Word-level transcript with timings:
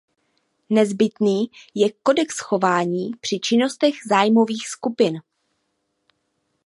Nezbytný 0.69 1.51
je 1.75 1.91
kodex 2.03 2.39
chování 2.39 3.11
při 3.21 3.39
činnostech 3.39 3.93
zájmových 4.09 4.67
skupin. 4.67 5.21